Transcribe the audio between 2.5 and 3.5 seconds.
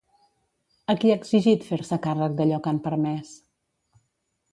que han permès?